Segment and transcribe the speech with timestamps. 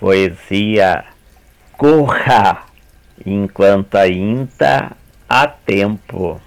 [0.00, 1.04] Poesia
[1.76, 2.64] Corra
[3.26, 4.92] enquanto ainda
[5.28, 6.40] há tempo.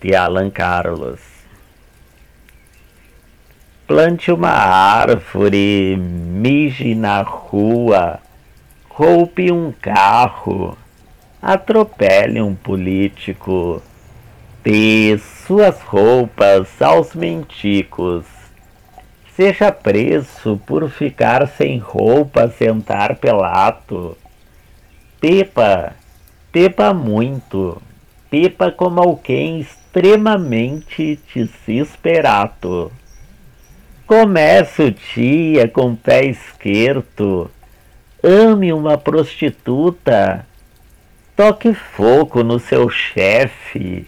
[0.00, 1.20] De Alan Carlos.
[3.86, 8.18] Plante uma árvore, mije na rua,
[8.88, 10.76] roupe um carro,
[11.40, 13.80] atropele um político,
[14.64, 15.16] dê
[15.46, 18.41] suas roupas aos menticos
[19.34, 24.14] Seja preso por ficar sem roupa, sentar pelato.
[25.18, 25.94] Pepa,
[26.50, 27.80] pepa muito,
[28.28, 32.92] pepa como alguém extremamente desesperado.
[34.06, 37.50] Comece o dia com o pé esquerdo,
[38.22, 40.46] ame uma prostituta,
[41.34, 44.06] toque fogo no seu chefe,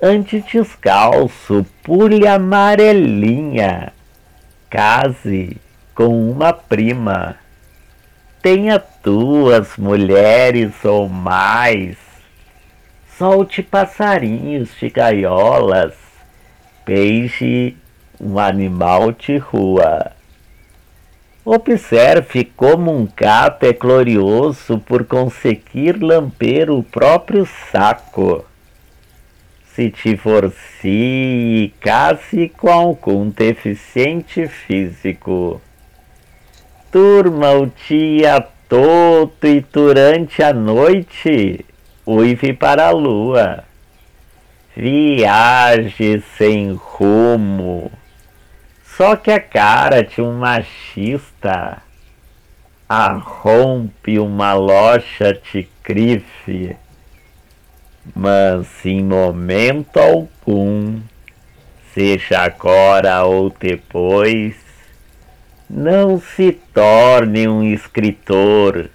[0.00, 3.92] ande descalço, pule amarelinha
[4.70, 5.56] Case
[5.94, 7.36] com uma prima.
[8.42, 11.96] Tenha duas mulheres ou mais.
[13.16, 15.94] Solte passarinhos de gaiolas.
[16.84, 17.76] Beije
[18.20, 20.12] um animal de rua.
[21.44, 28.44] Observe como um gato é glorioso por conseguir lamber o próprio saco
[29.78, 35.60] se divorcie e case com algum deficiente físico.
[36.90, 41.64] Durma o dia todo e durante a noite
[42.04, 43.62] uive para a lua.
[44.74, 47.88] Viaje sem rumo.
[48.82, 51.80] Só que a cara de um machista
[52.88, 56.76] arrompe uma loja de grife
[58.14, 61.00] mas em momento algum,
[61.94, 64.56] seja agora ou depois,
[65.68, 68.90] não se torne um escritor,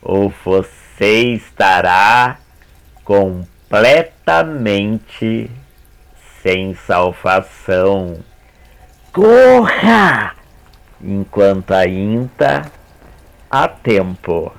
[0.00, 2.38] ou você estará
[3.04, 5.50] completamente
[6.42, 8.18] sem salvação.
[9.12, 10.34] Corra!
[11.00, 12.62] Enquanto ainda
[13.50, 14.52] há tempo.